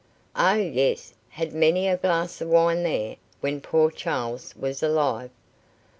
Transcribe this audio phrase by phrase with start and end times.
[0.35, 5.29] "Oh, yes; had many a glass of wine there, when poor Charles was alive."